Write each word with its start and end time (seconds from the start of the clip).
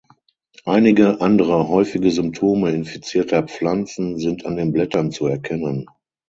Einige 0.65 1.21
andere 1.21 1.67
häufige 1.69 2.09
Symptome 2.09 2.71
infizierter 2.71 3.43
Pflanzen 3.43 4.17
sind 4.17 4.47
an 4.47 4.55
den 4.55 4.71
Blättern 4.73 5.11
zu 5.11 5.27
erkennen. 5.27 5.85